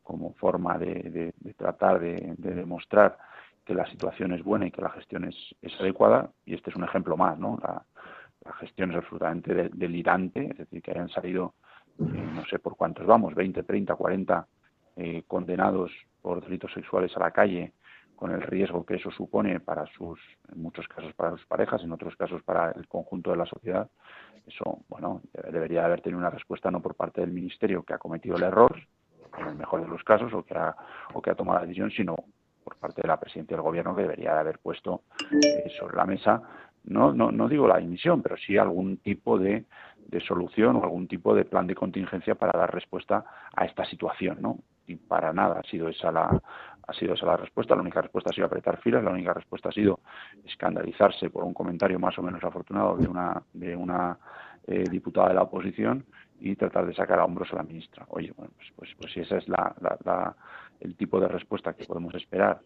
[0.04, 3.18] como forma de, tratar de, demostrar
[3.66, 6.84] que la situación es buena y que la gestión es, adecuada, y este es un
[6.84, 7.58] ejemplo más, ¿no?
[7.64, 7.84] La,
[8.60, 11.54] gestión es absolutamente delirante, es decir, que hayan salido,
[12.00, 14.48] eh, no sé por cuántos vamos, 20, 30, 40
[15.26, 17.74] condenados por delitos sexuales a la calle,
[18.16, 20.20] con el riesgo que eso supone para sus,
[20.54, 23.90] en muchos casos para sus parejas, en otros casos para el conjunto de la sociedad,
[24.48, 28.36] eso, bueno, debería haber tenido una respuesta no por parte del Ministerio que ha cometido
[28.36, 28.78] el error,
[29.40, 30.76] en el mejor de los casos, o que ha,
[31.14, 32.16] o que ha tomado la decisión, sino
[32.64, 35.02] por parte de la presidenta del gobierno que debería de haber puesto
[35.32, 36.42] eh, sobre la mesa,
[36.86, 39.66] no, no, no digo la dimisión, pero sí algún tipo de,
[40.14, 44.38] de solución o algún tipo de plan de contingencia para dar respuesta a esta situación,
[44.42, 44.60] ¿no?
[44.88, 46.42] Y para nada ha sido esa la,
[46.88, 47.76] ha sido esa la respuesta.
[47.76, 50.00] La única respuesta ha sido apretar filas, la única respuesta ha sido
[50.46, 54.18] escandalizarse por un comentario más o menos afortunado de una, de una
[54.68, 56.06] eh, diputada de la oposición
[56.40, 58.06] y tratar de sacar a hombros a la ministra.
[58.10, 59.74] Oye, bueno, pues, pues, pues si ese es la,
[60.06, 60.36] la,
[60.80, 62.60] el tipo de respuesta que podemos esperar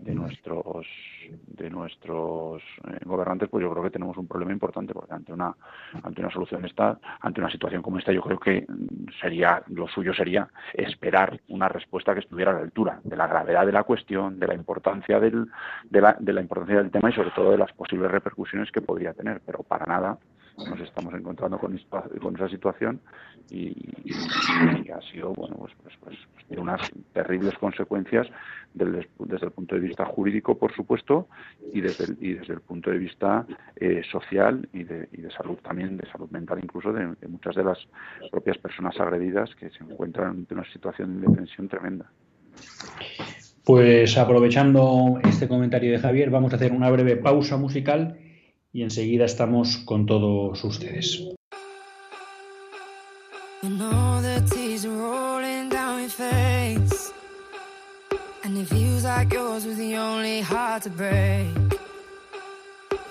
[0.00, 0.86] de nuestros
[2.12, 5.54] nuestros eh, gobernantes pues yo creo que tenemos un problema importante porque ante una
[6.02, 8.66] ante una solución esta ante una situación como esta yo creo que
[9.20, 13.66] sería lo suyo sería esperar una respuesta que estuviera a la altura de la gravedad
[13.66, 15.46] de la cuestión de la importancia del
[15.84, 18.80] de la, de la importancia del tema y sobre todo de las posibles repercusiones que
[18.80, 20.18] podría tener pero para nada
[20.58, 23.00] nos estamos encontrando con, esa situación
[23.50, 23.72] y,
[24.92, 26.80] ha sido, bueno, pues, pues, pues, pues, tiene unas
[27.12, 28.26] terribles consecuencias
[28.74, 31.28] desde, el punto de vista jurídico, por supuesto,
[31.72, 32.04] y desde
[32.52, 36.60] el, punto de vista eh, social y de, y de, salud también, de salud mental
[36.62, 37.78] incluso, de, muchas de las
[38.30, 42.06] propias personas agredidas que se encuentran en una situación de tensión tremenda.
[43.64, 48.18] Pues aprovechando este comentario de Javier, vamos a hacer una breve pausa musical
[48.72, 51.22] y enseguida estamos con todos ustedes.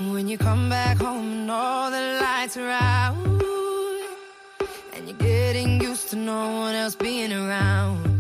[0.10, 3.16] When you come back home and all the lights are out,
[4.96, 8.11] and you're getting used to no one else being around.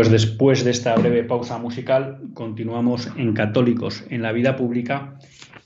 [0.00, 5.18] Pues después de esta breve pausa musical, continuamos en Católicos en la vida pública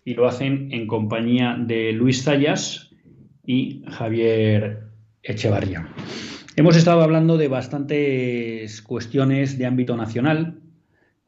[0.04, 2.90] y lo hacen en compañía de Luis Zayas
[3.46, 4.88] y Javier
[5.22, 5.86] Echevarría.
[6.56, 10.58] Hemos estado hablando de bastantes cuestiones de ámbito nacional.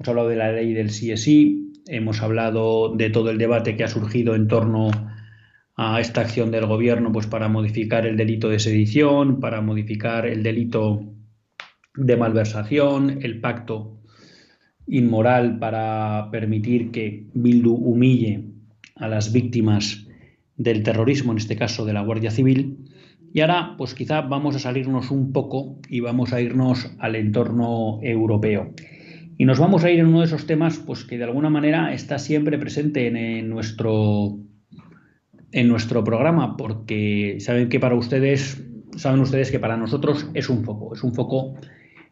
[0.00, 3.88] Hemos hablado de la ley del CSI, hemos hablado de todo el debate que ha
[3.88, 4.90] surgido en torno
[5.76, 10.42] a esta acción del gobierno pues para modificar el delito de sedición, para modificar el
[10.42, 11.15] delito
[11.96, 13.96] de malversación, el pacto
[14.86, 18.44] inmoral para permitir que Bildu humille
[18.94, 20.06] a las víctimas
[20.56, 22.78] del terrorismo, en este caso de la Guardia Civil.
[23.32, 27.98] Y ahora, pues quizá vamos a salirnos un poco y vamos a irnos al entorno
[28.02, 28.72] europeo.
[29.38, 31.92] Y nos vamos a ir en uno de esos temas, pues que de alguna manera
[31.92, 34.38] está siempre presente en, nuestro
[35.52, 38.64] en nuestro programa, porque saben que para ustedes,
[38.96, 41.56] saben ustedes que para nosotros es un foco, es un foco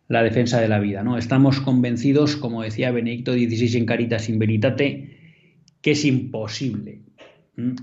[0.09, 1.03] la defensa de la vida.
[1.03, 1.19] ¿no?
[1.19, 5.19] Estamos convencidos, como decía Benedicto XVI en Caritas in Veritate,
[5.81, 7.01] que es imposible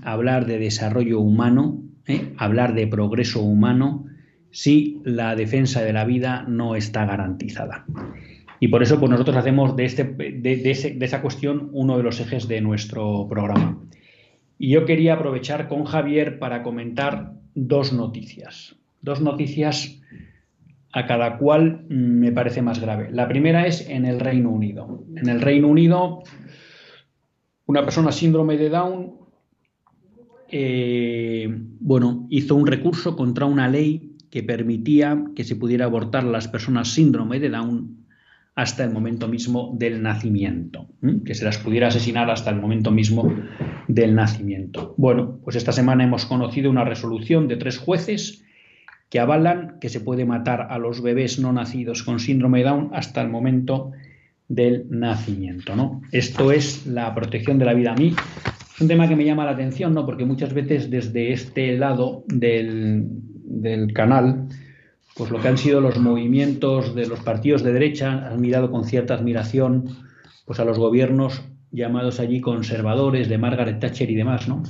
[0.02, 2.32] hablar de desarrollo humano, ¿eh?
[2.36, 4.06] hablar de progreso humano,
[4.50, 7.86] si la defensa de la vida no está garantizada.
[8.60, 12.46] Y por eso pues nosotros hacemos de, este, de, esa cuestión uno de los ejes
[12.46, 13.82] de nuestro programa.
[14.58, 18.76] Y yo quería aprovechar con Javier para comentar dos noticias.
[19.00, 20.00] Dos noticias
[20.92, 23.10] a cada cual me parece más grave.
[23.10, 25.04] La primera es en el Reino Unido.
[25.16, 26.22] En el Reino Unido,
[27.66, 29.12] una persona síndrome de Down,
[30.50, 31.48] eh,
[31.80, 36.46] bueno, hizo un recurso contra una ley que permitía que se pudiera abortar a las
[36.48, 38.02] personas síndrome de Down
[38.54, 40.88] hasta el momento mismo del nacimiento,
[41.24, 43.32] que se las pudiera asesinar hasta el momento mismo
[43.88, 44.94] del nacimiento.
[44.98, 48.44] Bueno, pues esta semana hemos conocido una resolución de tres jueces
[49.12, 52.90] que avalan que se puede matar a los bebés no nacidos con síndrome de Down
[52.94, 53.92] hasta el momento
[54.48, 55.76] del nacimiento.
[55.76, 56.00] ¿no?
[56.12, 57.92] Esto es la protección de la vida.
[57.92, 58.14] A mí
[58.74, 60.06] es un tema que me llama la atención, ¿no?
[60.06, 63.04] porque muchas veces desde este lado del,
[63.44, 64.48] del canal,
[65.14, 68.86] pues lo que han sido los movimientos de los partidos de derecha han mirado con
[68.86, 69.90] cierta admiración
[70.46, 74.62] pues a los gobiernos llamados allí conservadores de Margaret Thatcher y demás, ¿no?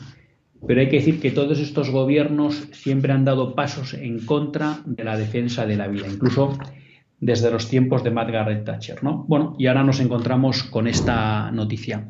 [0.66, 5.04] Pero hay que decir que todos estos gobiernos siempre han dado pasos en contra de
[5.04, 6.56] la defensa de la vida, incluso
[7.20, 9.02] desde los tiempos de Margaret Thatcher.
[9.02, 9.24] ¿no?
[9.28, 12.08] Bueno, y ahora nos encontramos con esta noticia.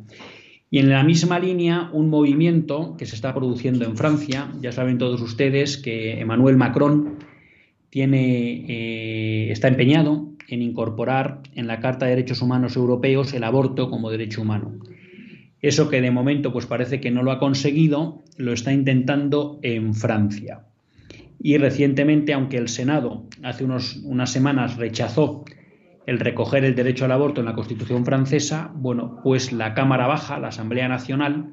[0.71, 4.97] Y en la misma línea, un movimiento que se está produciendo en Francia, ya saben
[4.97, 7.19] todos ustedes que Emmanuel Macron
[7.91, 13.91] tiene, eh, está empeñado en incorporar en la Carta de Derechos Humanos Europeos el aborto
[13.91, 14.79] como derecho humano.
[15.61, 19.95] Eso que de momento pues parece que no lo ha conseguido, lo está intentando en
[19.95, 20.65] Francia.
[21.39, 25.45] Y recientemente, aunque el Senado hace unas semanas rechazó
[26.07, 30.39] el recoger el derecho al aborto en la Constitución francesa, bueno, pues la Cámara Baja,
[30.39, 31.53] la Asamblea Nacional,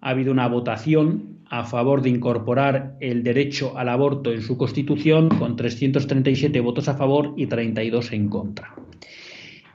[0.00, 5.28] ha habido una votación a favor de incorporar el derecho al aborto en su Constitución
[5.28, 8.74] con 337 votos a favor y 32 en contra.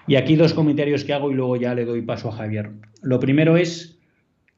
[0.07, 2.71] Y aquí dos comentarios que hago y luego ya le doy paso a Javier.
[3.01, 3.94] Lo primero es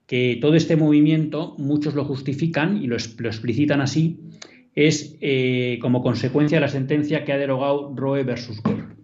[0.08, 4.20] que todo este movimiento, muchos lo justifican y lo, explicitan así,
[4.74, 8.96] es eh, como consecuencia de la sentencia que ha derogado Roe versus Gore.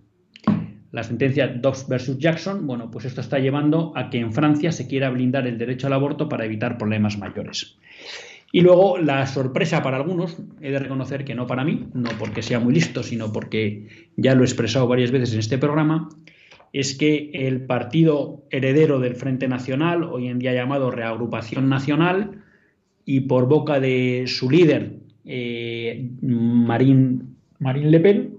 [0.91, 4.88] La sentencia Dobbs versus Jackson, bueno, pues esto está llevando a que en Francia se
[4.88, 7.78] quiera blindar el derecho al aborto para evitar problemas mayores.
[8.51, 12.43] Y luego la sorpresa para algunos, he de reconocer que no para mí, no porque
[12.43, 16.10] sea muy listo, sino porque ya lo he expresado varias veces en este programa,
[16.74, 22.41] es que el partido heredero del Frente Nacional, hoy en día llamado Reagrupación Nacional,
[23.05, 27.19] y por boca de su líder, eh, Marine,
[27.59, 28.38] Le Pen,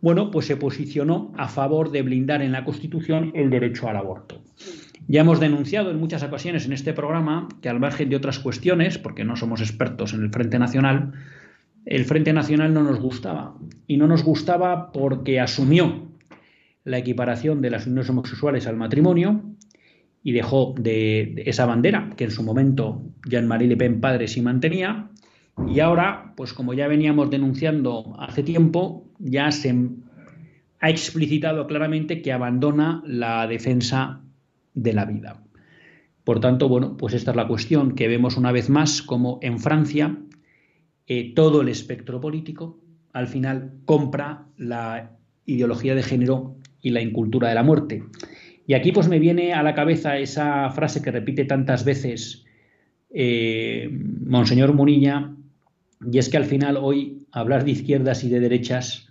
[0.00, 4.40] bueno, pues se posicionó a favor de blindar en la Constitución el derecho al aborto.
[5.08, 8.98] Ya hemos denunciado en muchas ocasiones en este programa que al margen de otras cuestiones,
[8.98, 11.12] porque no somos expertos en el Frente Nacional,
[11.86, 13.56] el Frente Nacional no nos gustaba.
[13.88, 16.08] Y no nos gustaba porque asumió
[16.88, 19.42] la equiparación de las uniones homosexuales al matrimonio
[20.22, 25.10] y dejó de, esa bandera que en su momento Jean-Marie Le Pen padre sí mantenía
[25.66, 29.74] y ahora, pues como ya veníamos denunciando hace tiempo, ya se
[30.80, 34.22] ha explicitado claramente que abandona la defensa
[34.74, 35.42] de la vida.
[36.22, 39.58] Por tanto, bueno, pues esta es la cuestión que vemos una vez más como en
[39.58, 40.18] Francia
[41.06, 42.78] eh, todo el espectro político
[43.12, 45.16] al final compra la
[45.46, 48.02] ideología de género y la incultura de la muerte.
[48.66, 52.44] Y aquí pues me viene a la cabeza esa frase que repite tantas veces
[53.10, 55.32] eh, Monseñor Munilla,
[56.12, 59.08] y es que al final hoy hablar de izquierdas y de derechas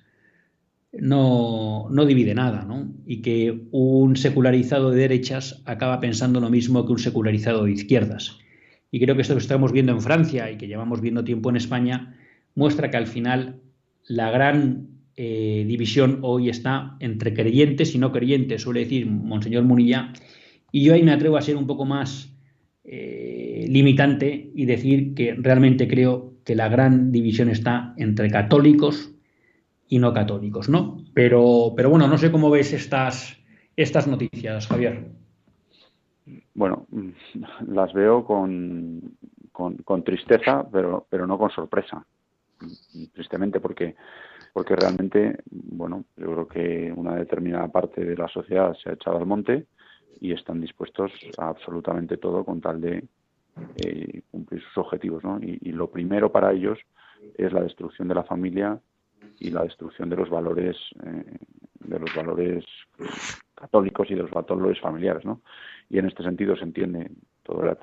[0.93, 2.93] no, no divide nada, ¿no?
[3.05, 8.39] Y que un secularizado de derechas acaba pensando lo mismo que un secularizado de izquierdas.
[8.89, 11.57] Y creo que esto que estamos viendo en Francia y que llevamos viendo tiempo en
[11.57, 12.15] España
[12.55, 13.59] muestra que al final
[14.07, 14.87] la gran
[15.17, 20.13] eh, división hoy está entre creyentes y no creyentes, suele decir Monseñor Munilla,
[20.71, 22.33] y yo ahí me atrevo a ser un poco más
[22.83, 29.11] eh, limitante y decir que realmente creo que la gran división está entre católicos
[29.89, 31.03] y no católicos, ¿no?
[31.13, 33.37] Pero, pero bueno, no sé cómo ves estas,
[33.75, 35.09] estas noticias, Javier.
[36.53, 36.87] Bueno,
[37.67, 39.17] las veo con,
[39.51, 42.05] con, tristeza, pero, pero no con sorpresa.
[43.13, 43.95] Tristemente, porque,
[44.57, 49.17] porque realmente, bueno, yo creo que una determinada parte de la sociedad se ha echado
[49.17, 49.67] al monte
[50.19, 53.03] y están dispuestos a absolutamente todo con tal de
[53.75, 55.37] eh, cumplir sus objetivos, ¿no?
[55.39, 56.79] Y, lo primero para ellos
[57.37, 58.79] es la destrucción de la familia
[59.39, 61.37] y la destrucción de los valores eh,
[61.81, 62.65] de los valores
[63.53, 65.41] católicos y de los valores familiares ¿no?
[65.87, 67.11] y en este sentido se entiende
[67.43, 67.75] todo,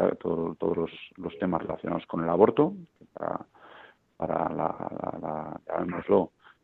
[0.59, 2.75] todos los, los, temas relacionados con el aborto
[3.13, 3.47] para
[4.17, 5.61] para la,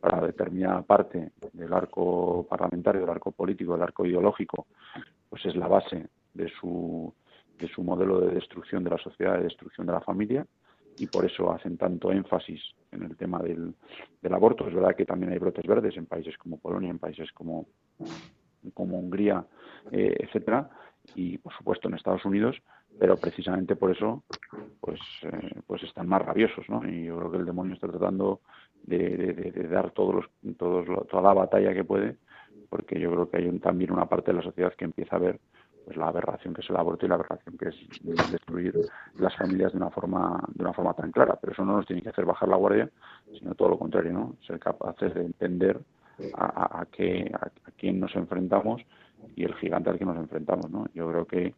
[0.01, 4.67] para determinada parte del arco parlamentario del arco político del arco ideológico
[5.29, 7.13] pues es la base de su
[7.59, 10.47] de su modelo de destrucción de la sociedad de destrucción de la familia
[11.01, 12.61] y por eso hacen tanto énfasis
[12.93, 13.75] en el tema del,
[14.31, 14.69] aborto.
[14.69, 17.67] Es verdad que también hay brotes verdes en países como Polonia, en países como,
[18.75, 19.45] como Hungría,
[19.93, 20.69] eh, etcétera,
[21.15, 22.57] y por supuesto en Estados Unidos,
[22.99, 24.23] pero precisamente por eso
[24.81, 26.87] pues eh, pues están más rabiosos, ¿no?
[26.87, 28.41] Y yo creo que el demonio está tratando
[28.85, 32.17] de, dar todos los, todos, toda la batalla que puede,
[32.69, 35.41] porque yo creo que hay también una parte de la sociedad que empieza a ver
[35.85, 38.75] pues la aberración que es el aborto y la aberración que es destruir
[39.19, 41.39] las familias de una forma de una forma tan clara.
[41.41, 42.91] Pero eso no nos tiene que hacer bajar la guardia
[43.39, 45.81] sino todo lo contrario no ser capaces de entender
[46.35, 48.83] a, a, qué, a, quién nos enfrentamos
[49.37, 51.55] y el gigante al que nos enfrentamos no yo creo que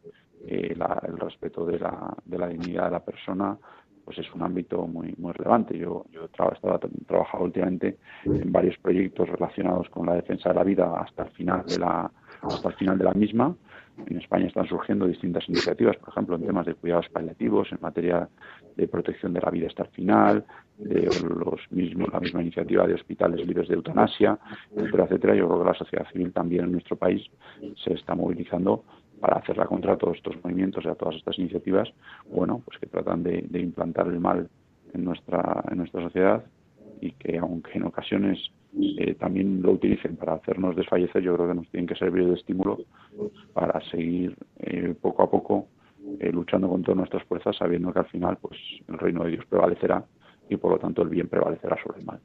[0.47, 0.75] eh,
[1.07, 3.57] el respeto de la, de la dignidad de la persona
[4.05, 5.77] pues es un ámbito muy muy relevante.
[5.77, 10.93] Yo, yo he trabajado últimamente en varios proyectos relacionados con la defensa de la vida
[10.99, 13.55] hasta el final de la hasta el final de la misma
[14.07, 18.27] en España están surgiendo distintas iniciativas, por ejemplo, en temas de cuidados paliativos, en materia
[18.75, 20.45] de protección de la vida hasta el final,
[20.77, 24.39] de los mismos, la misma iniciativa de hospitales libres de eutanasia,
[24.75, 25.35] etcétera, etcétera.
[25.35, 27.23] Yo creo que la sociedad civil también en nuestro país
[27.83, 28.83] se está movilizando
[29.23, 31.87] para hacerla contra todos estos movimientos y a todas estas iniciativas,
[32.29, 34.49] bueno, pues que tratan de, implantar el mal
[34.93, 36.43] en nuestra, en nuestra sociedad
[36.99, 41.53] y que aunque en ocasiones eh, también lo utilicen para hacernos desfallecer, yo creo que
[41.53, 42.79] nos tienen que servir de estímulo
[43.53, 45.67] para seguir eh, poco a poco
[46.19, 48.59] eh, luchando con todas nuestras fuerzas, sabiendo que al final pues
[48.89, 50.03] el reino de Dios prevalecerá
[50.49, 52.19] y por lo tanto el bien prevalecerá sobre el mal.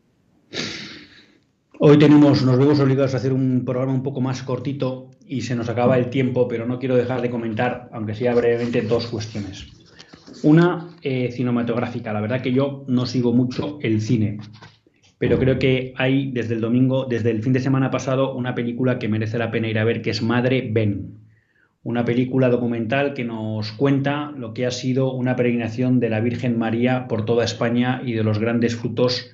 [1.80, 5.54] Hoy tenemos, nos vemos obligados a hacer un programa un poco más cortito y se
[5.54, 9.64] nos acaba el tiempo, pero no quiero dejar de comentar, aunque sea brevemente, dos cuestiones.
[10.42, 12.12] Una eh, cinematográfica.
[12.12, 14.38] La verdad que yo no sigo mucho el cine,
[15.18, 18.98] pero creo que hay desde el domingo, desde el fin de semana pasado, una película
[18.98, 21.20] que merece la pena ir a ver, que es Madre Ben.
[21.84, 26.58] Una película documental que nos cuenta lo que ha sido una peregrinación de la Virgen
[26.58, 29.30] María por toda España y de los grandes frutos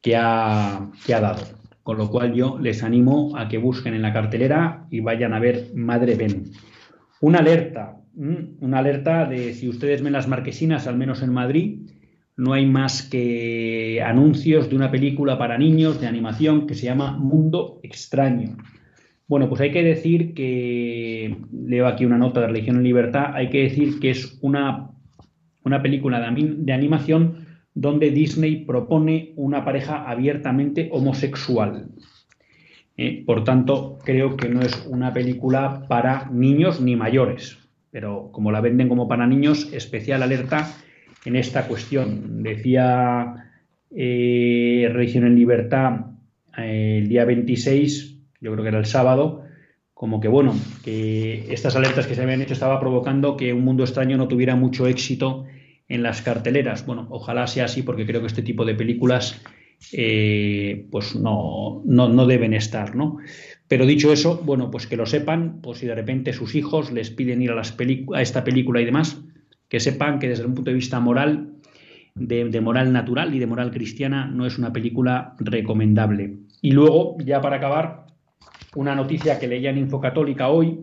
[0.00, 1.63] que ha, que ha dado.
[1.84, 5.38] Con lo cual yo les animo a que busquen en la cartelera y vayan a
[5.38, 6.44] ver Madre Ben.
[7.20, 11.78] Una alerta, una alerta de si ustedes ven las marquesinas, al menos en Madrid,
[12.36, 17.18] no hay más que anuncios de una película para niños de animación que se llama
[17.18, 18.56] Mundo Extraño.
[19.28, 23.50] Bueno, pues hay que decir que, leo aquí una nota de Religión en Libertad, hay
[23.50, 24.90] que decir que es una,
[25.64, 27.43] una película de, de animación
[27.74, 31.88] donde Disney propone una pareja abiertamente homosexual.
[32.96, 37.58] Eh, por tanto, creo que no es una película para niños ni mayores,
[37.90, 40.72] pero como la venden como para niños, especial alerta
[41.24, 42.44] en esta cuestión.
[42.44, 43.50] Decía
[43.90, 46.06] eh, Religión en Libertad
[46.56, 49.42] eh, el día 26, yo creo que era el sábado,
[49.92, 50.54] como que bueno,
[50.84, 54.54] que estas alertas que se habían hecho estaba provocando que un mundo extraño no tuviera
[54.54, 55.46] mucho éxito
[55.88, 56.86] en las carteleras.
[56.86, 59.40] Bueno, ojalá sea así porque creo que este tipo de películas
[59.92, 63.18] eh, pues no, no, no, deben estar, ¿no?
[63.68, 67.10] Pero dicho eso, bueno, pues que lo sepan, pues si de repente sus hijos les
[67.10, 67.76] piden ir a, las
[68.14, 69.20] a esta película y demás,
[69.68, 71.54] que sepan que desde un punto de vista moral,
[72.14, 76.36] de, moral natural y de moral cristiana, no es una película recomendable.
[76.62, 78.06] Y luego, ya para acabar,
[78.74, 80.78] una noticia que leía en Infocatólica hoy,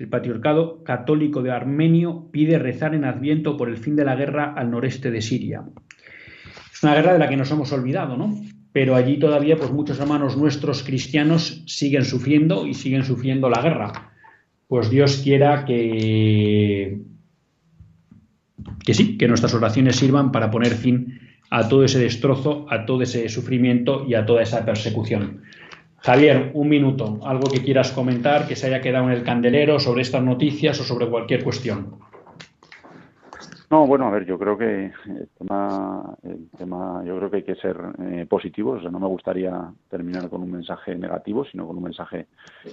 [0.00, 4.54] el patriarcado católico de Armenio pide rezar en Adviento por el fin de la guerra
[4.56, 5.62] al noreste de Siria.
[6.72, 8.34] Es una guerra de la que nos hemos olvidado, ¿no?
[8.72, 14.12] pero allí todavía pues muchos hermanos nuestros cristianos siguen sufriendo y siguen sufriendo la guerra.
[14.68, 17.00] Pues Dios quiera que
[18.84, 21.20] que sí, que nuestras oraciones sirvan para poner fin
[21.50, 25.42] a todo ese destrozo, a todo ese sufrimiento y a toda esa persecución.
[26.02, 30.02] Javier, un minuto, algo que quieras comentar, que se haya quedado en el candelero sobre
[30.02, 31.98] estas noticias o sobre cualquier cuestión.
[33.70, 37.42] No, bueno, a ver, yo creo que el tema, el tema yo creo que hay
[37.44, 38.82] que ser eh, positivos.
[38.90, 39.52] no me gustaría
[39.88, 42.26] terminar con un mensaje negativo, sino con un mensaje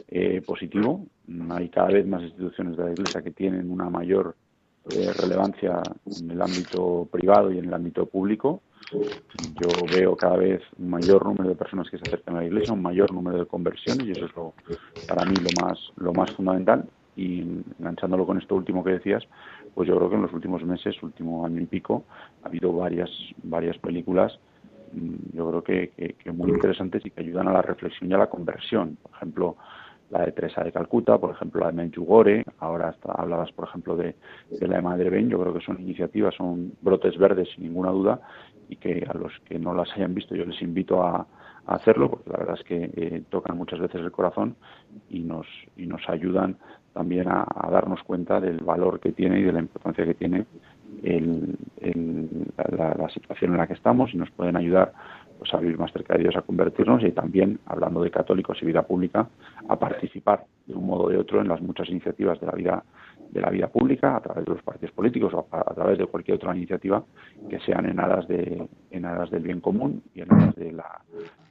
[0.07, 1.05] eh, positivo.
[1.51, 4.35] Hay cada vez más instituciones de la Iglesia que tienen una mayor
[4.89, 5.83] eh, relevancia
[6.19, 8.63] en el ámbito privado y en el ámbito público.
[9.55, 12.73] Yo veo cada vez un mayor número de personas que se acercan a la iglesia,
[12.73, 14.53] un mayor número de conversiones y eso es lo,
[15.05, 16.85] para mí lo más, lo más fundamental.
[17.15, 17.41] Y
[17.79, 19.23] enganchándolo con esto último que decías,
[19.73, 22.05] pues yo creo que en los últimos meses, último año y pico,
[22.43, 23.09] ha habido varias,
[23.43, 24.39] varias películas
[24.93, 28.19] mm, yo creo que, que, muy interesantes y que ayudan a la reflexión y a
[28.19, 28.97] la conversión.
[29.01, 29.57] Por ejemplo,
[30.09, 34.15] la de Teresa de Calcuta, por ejemplo, la de Menchugore, ahora hablabas, por ejemplo, de,
[34.61, 38.21] la de Madre Ben, yo creo que son iniciativas, son brotes verdes sin ninguna duda
[38.69, 41.27] y que a los que no las hayan visto yo les invito a,
[41.67, 44.55] hacerlo, porque la verdad es que eh, tocan muchas veces el corazón
[45.09, 45.45] y nos,
[45.75, 46.55] y nos ayudan
[46.93, 50.45] también a, darnos cuenta del valor que tiene y de la importancia que tiene
[51.03, 51.57] el,
[52.71, 54.93] la, la, situación en la que estamos y nos pueden ayudar
[55.37, 58.65] pues a vivir más cerca de Dios, a convertirnos y también, hablando de católicos y
[58.65, 59.27] vida pública,
[59.67, 62.83] a participar de un modo o de otro en las muchas iniciativas de la vida
[63.31, 66.35] de la vida pública a través de los partidos políticos o a, través de cualquier
[66.35, 67.03] otra iniciativa
[67.49, 71.01] que sean en aras de en aras del bien común y en aras de la,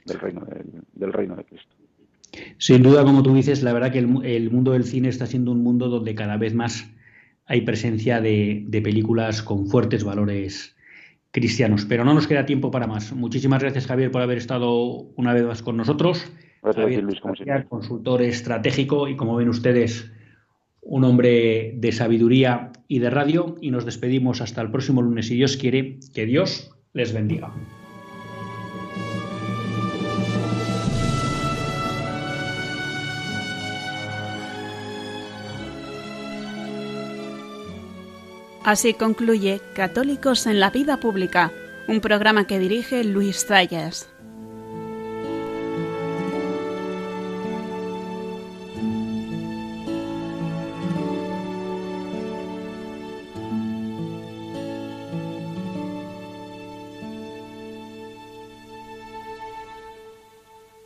[0.05, 0.45] del reino
[0.93, 1.75] del, reino de Cristo.
[2.57, 5.63] Sin duda, como tú dices, la verdad que el, mundo del cine está siendo un
[5.63, 6.93] mundo donde cada vez más
[7.45, 10.75] hay presencia de, de películas con fuertes valores
[11.31, 11.85] cristianos.
[11.85, 13.13] Pero no nos queda tiempo para más.
[13.13, 14.71] Muchísimas gracias, Javier, por haber estado
[15.15, 16.25] una vez más con nosotros.
[16.61, 17.35] Gracias, Javier, Luis, como
[17.69, 20.11] consultor estratégico y, como ven ustedes,
[20.87, 23.55] un hombre de sabiduría y de radio.
[23.61, 25.99] Y nos despedimos hasta el próximo lunes, si Dios quiere.
[26.13, 27.53] Que Dios les bendiga.
[38.63, 41.53] Así concluye Católicos en la Vida Pública,
[41.87, 44.09] un programa que dirige Luis Zayas.